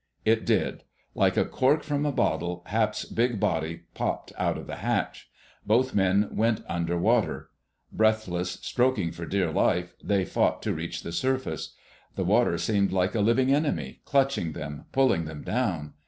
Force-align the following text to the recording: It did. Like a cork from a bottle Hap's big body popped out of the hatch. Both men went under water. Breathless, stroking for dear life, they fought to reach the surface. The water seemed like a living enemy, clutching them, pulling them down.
It 0.25 0.47
did. 0.47 0.81
Like 1.13 1.37
a 1.37 1.45
cork 1.45 1.83
from 1.83 2.07
a 2.07 2.11
bottle 2.11 2.63
Hap's 2.65 3.05
big 3.05 3.39
body 3.39 3.81
popped 3.93 4.33
out 4.35 4.57
of 4.57 4.65
the 4.65 4.77
hatch. 4.77 5.29
Both 5.63 5.93
men 5.93 6.29
went 6.31 6.63
under 6.67 6.97
water. 6.97 7.51
Breathless, 7.91 8.53
stroking 8.63 9.11
for 9.11 9.27
dear 9.27 9.51
life, 9.51 9.93
they 10.03 10.25
fought 10.25 10.63
to 10.63 10.73
reach 10.73 11.03
the 11.03 11.11
surface. 11.11 11.75
The 12.15 12.23
water 12.25 12.57
seemed 12.57 12.91
like 12.91 13.13
a 13.13 13.21
living 13.21 13.53
enemy, 13.53 14.01
clutching 14.05 14.53
them, 14.53 14.85
pulling 14.91 15.25
them 15.25 15.43
down. 15.43 15.93